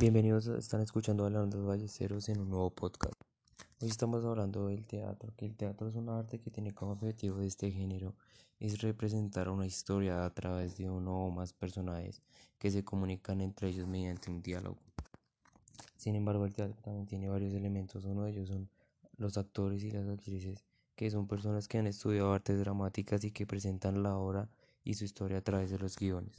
Bienvenidos, 0.00 0.46
están 0.46 0.80
escuchando 0.80 1.26
a 1.26 1.30
Leandro 1.30 1.66
Ballesteros 1.66 2.28
en 2.28 2.40
un 2.40 2.50
nuevo 2.50 2.70
podcast. 2.70 3.20
Hoy 3.80 3.88
estamos 3.88 4.24
hablando 4.24 4.68
del 4.68 4.86
teatro, 4.86 5.34
que 5.36 5.44
el 5.44 5.56
teatro 5.56 5.88
es 5.88 5.96
un 5.96 6.08
arte 6.08 6.38
que 6.38 6.52
tiene 6.52 6.72
como 6.72 6.92
objetivo 6.92 7.38
de 7.38 7.48
este 7.48 7.72
género 7.72 8.14
es 8.60 8.80
representar 8.80 9.48
una 9.48 9.66
historia 9.66 10.24
a 10.24 10.30
través 10.32 10.76
de 10.76 10.88
uno 10.88 11.26
o 11.26 11.32
más 11.32 11.52
personajes 11.52 12.22
que 12.60 12.70
se 12.70 12.84
comunican 12.84 13.40
entre 13.40 13.70
ellos 13.70 13.88
mediante 13.88 14.30
un 14.30 14.40
diálogo. 14.40 14.78
Sin 15.96 16.14
embargo, 16.14 16.44
el 16.44 16.54
teatro 16.54 16.80
también 16.80 17.06
tiene 17.06 17.28
varios 17.28 17.52
elementos, 17.52 18.04
uno 18.04 18.22
de 18.22 18.30
ellos 18.30 18.46
son 18.46 18.70
los 19.16 19.36
actores 19.36 19.82
y 19.82 19.90
las 19.90 20.06
actrices, 20.06 20.64
que 20.94 21.10
son 21.10 21.26
personas 21.26 21.66
que 21.66 21.78
han 21.78 21.88
estudiado 21.88 22.32
artes 22.32 22.60
dramáticas 22.60 23.24
y 23.24 23.32
que 23.32 23.48
presentan 23.48 24.04
la 24.04 24.16
obra 24.16 24.48
y 24.84 24.94
su 24.94 25.04
historia 25.04 25.38
a 25.38 25.42
través 25.42 25.70
de 25.72 25.78
los 25.80 25.96
guiones. 25.96 26.36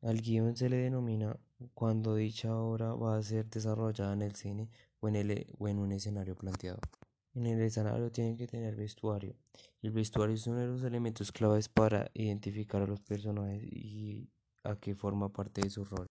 Al 0.00 0.20
guion 0.20 0.56
se 0.56 0.68
le 0.68 0.76
denomina 0.76 1.36
cuando 1.74 2.14
dicha 2.14 2.56
obra 2.56 2.94
va 2.94 3.16
a 3.16 3.22
ser 3.22 3.50
desarrollada 3.50 4.12
en 4.12 4.22
el 4.22 4.36
cine 4.36 4.68
o 5.00 5.08
en, 5.08 5.16
el, 5.16 5.46
o 5.58 5.66
en 5.66 5.78
un 5.78 5.90
escenario 5.90 6.36
planteado. 6.36 6.78
En 7.34 7.46
el 7.46 7.60
escenario 7.60 8.10
tiene 8.12 8.36
que 8.36 8.46
tener 8.46 8.76
vestuario. 8.76 9.34
El 9.82 9.90
vestuario 9.90 10.36
es 10.36 10.46
uno 10.46 10.58
de 10.58 10.68
los 10.68 10.84
elementos 10.84 11.32
claves 11.32 11.68
para 11.68 12.10
identificar 12.14 12.80
a 12.82 12.86
los 12.86 13.00
personajes 13.00 13.62
y 13.64 14.28
a 14.62 14.76
qué 14.76 14.94
forma 14.94 15.30
parte 15.30 15.62
de 15.62 15.70
su 15.70 15.84
rol. 15.84 16.06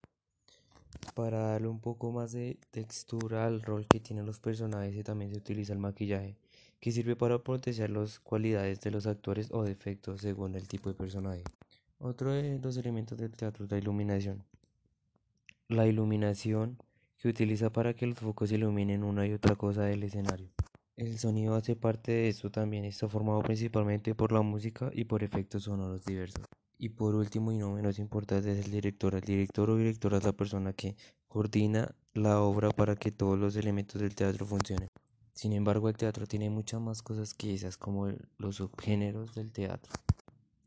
Para 1.15 1.39
darle 1.39 1.67
un 1.69 1.79
poco 1.79 2.11
más 2.11 2.33
de 2.33 2.59
textura 2.71 3.45
al 3.45 3.61
rol 3.61 3.87
que 3.87 3.99
tienen 3.99 4.25
los 4.25 4.39
personajes 4.39 5.03
también 5.03 5.31
se 5.31 5.37
utiliza 5.37 5.71
el 5.73 5.79
maquillaje, 5.79 6.37
que 6.79 6.91
sirve 6.91 7.15
para 7.15 7.39
potenciar 7.39 7.89
las 7.89 8.19
cualidades 8.19 8.81
de 8.81 8.91
los 8.91 9.07
actores 9.07 9.47
o 9.51 9.63
defectos 9.63 10.21
según 10.21 10.55
el 10.55 10.67
tipo 10.67 10.89
de 10.89 10.95
personaje. 10.95 11.43
Otro 11.99 12.31
de 12.31 12.59
los 12.59 12.77
elementos 12.77 13.17
del 13.17 13.31
teatro 13.31 13.65
es 13.65 13.71
la 13.71 13.79
iluminación. 13.79 14.43
La 15.67 15.87
iluminación 15.87 16.77
que 17.17 17.27
utiliza 17.27 17.71
para 17.71 17.95
que 17.95 18.05
los 18.05 18.19
focos 18.19 18.51
iluminen 18.51 19.03
una 19.03 19.25
y 19.25 19.33
otra 19.33 19.55
cosa 19.55 19.81
del 19.81 20.03
escenario. 20.03 20.51
El 20.95 21.17
sonido 21.17 21.55
hace 21.55 21.75
parte 21.75 22.11
de 22.11 22.29
esto 22.29 22.51
también, 22.51 22.85
está 22.85 23.07
formado 23.07 23.41
principalmente 23.41 24.13
por 24.13 24.31
la 24.31 24.43
música 24.43 24.91
y 24.93 25.05
por 25.05 25.23
efectos 25.23 25.63
sonoros 25.63 26.05
diversos. 26.05 26.45
Y 26.77 26.89
por 26.89 27.15
último 27.15 27.51
y 27.51 27.57
no 27.57 27.73
menos 27.73 27.97
importante 27.97 28.51
es 28.51 28.63
el 28.63 28.71
director. 28.71 29.15
El 29.15 29.21
director 29.21 29.67
o 29.71 29.77
directora 29.77 30.19
es 30.19 30.23
la 30.23 30.33
persona 30.33 30.73
que 30.73 30.95
coordina 31.27 31.95
la 32.13 32.41
obra 32.41 32.69
para 32.69 32.95
que 32.95 33.11
todos 33.11 33.39
los 33.39 33.55
elementos 33.55 33.99
del 33.99 34.13
teatro 34.13 34.45
funcionen. 34.45 34.89
Sin 35.33 35.51
embargo, 35.53 35.89
el 35.89 35.97
teatro 35.97 36.27
tiene 36.27 36.51
muchas 36.51 36.79
más 36.79 37.01
cosas 37.01 37.33
que 37.33 37.55
esas, 37.55 37.75
como 37.75 38.11
los 38.37 38.57
subgéneros 38.57 39.33
del 39.33 39.51
teatro. 39.51 39.91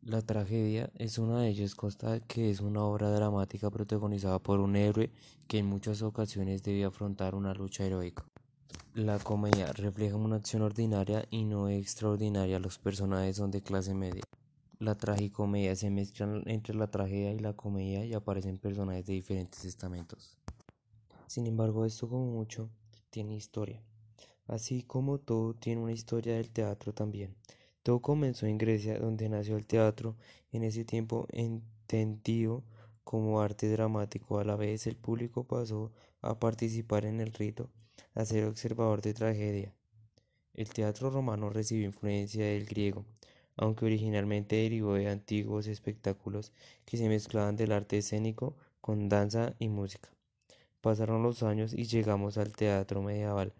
La 0.02 0.22
tragedia 0.22 0.90
es 0.96 1.18
una 1.18 1.42
de 1.42 1.48
ellas, 1.48 1.74
consta 1.74 2.20
que 2.20 2.48
es 2.48 2.60
una 2.60 2.82
obra 2.82 3.10
dramática 3.10 3.70
protagonizada 3.70 4.38
por 4.38 4.58
un 4.58 4.74
héroe 4.74 5.10
que 5.46 5.58
en 5.58 5.66
muchas 5.66 6.00
ocasiones 6.00 6.62
debe 6.62 6.86
afrontar 6.86 7.34
una 7.34 7.52
lucha 7.52 7.84
heroica. 7.84 8.24
La 8.94 9.18
comedia 9.18 9.72
refleja 9.74 10.16
una 10.16 10.36
acción 10.36 10.62
ordinaria 10.62 11.26
y 11.30 11.44
no 11.44 11.68
extraordinaria. 11.68 12.58
Los 12.58 12.78
personajes 12.78 13.36
son 13.36 13.50
de 13.50 13.60
clase 13.60 13.92
media. 13.92 14.22
La 14.78 14.94
tragicomedia 14.94 15.76
se 15.76 15.90
mezclan 15.90 16.44
entre 16.46 16.74
la 16.74 16.90
tragedia 16.90 17.32
y 17.32 17.38
la 17.38 17.52
comedia 17.52 18.02
y 18.06 18.14
aparecen 18.14 18.56
personajes 18.56 19.04
de 19.04 19.12
diferentes 19.12 19.66
estamentos. 19.66 20.38
Sin 21.26 21.46
embargo, 21.46 21.84
esto 21.84 22.08
como 22.08 22.24
mucho 22.24 22.70
tiene 23.10 23.36
historia. 23.36 23.82
Así 24.46 24.82
como 24.82 25.18
todo 25.18 25.52
tiene 25.52 25.82
una 25.82 25.92
historia 25.92 26.36
del 26.36 26.50
teatro 26.50 26.94
también. 26.94 27.36
Todo 27.90 28.02
comenzó 28.02 28.46
en 28.46 28.56
Grecia, 28.56 29.00
donde 29.00 29.28
nació 29.28 29.56
el 29.56 29.66
teatro, 29.66 30.14
en 30.52 30.62
ese 30.62 30.84
tiempo 30.84 31.26
entendido 31.32 32.62
como 33.02 33.40
arte 33.40 33.68
dramático. 33.68 34.38
A 34.38 34.44
la 34.44 34.54
vez 34.54 34.86
el 34.86 34.94
público 34.94 35.42
pasó 35.42 35.90
a 36.22 36.38
participar 36.38 37.04
en 37.04 37.20
el 37.20 37.32
rito, 37.32 37.68
a 38.14 38.24
ser 38.24 38.44
observador 38.44 39.02
de 39.02 39.12
tragedia. 39.12 39.74
El 40.54 40.68
teatro 40.68 41.10
romano 41.10 41.50
recibió 41.50 41.84
influencia 41.84 42.46
del 42.46 42.64
griego, 42.64 43.06
aunque 43.56 43.86
originalmente 43.86 44.54
derivó 44.54 44.94
de 44.94 45.08
antiguos 45.08 45.66
espectáculos 45.66 46.52
que 46.84 46.96
se 46.96 47.08
mezclaban 47.08 47.56
del 47.56 47.72
arte 47.72 47.98
escénico 47.98 48.54
con 48.80 49.08
danza 49.08 49.56
y 49.58 49.68
música. 49.68 50.10
Pasaron 50.80 51.24
los 51.24 51.42
años 51.42 51.74
y 51.74 51.86
llegamos 51.86 52.38
al 52.38 52.54
teatro 52.54 53.02
medieval. 53.02 53.52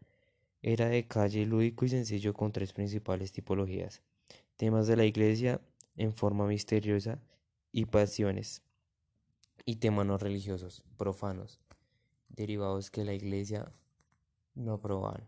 Era 0.62 0.88
de 0.88 1.08
calle 1.08 1.44
lúdico 1.46 1.84
y 1.84 1.88
sencillo 1.88 2.32
con 2.32 2.52
tres 2.52 2.72
principales 2.72 3.32
tipologías 3.32 4.02
temas 4.60 4.86
de 4.86 4.94
la 4.94 5.06
iglesia 5.06 5.58
en 5.96 6.12
forma 6.12 6.46
misteriosa 6.46 7.18
y 7.72 7.86
pasiones, 7.86 8.60
y 9.64 9.76
temas 9.76 10.04
no 10.04 10.18
religiosos, 10.18 10.84
profanos, 10.98 11.62
derivados 12.28 12.90
que 12.90 13.02
la 13.02 13.14
iglesia 13.14 13.72
no 14.54 14.74
aprobaban. 14.74 15.26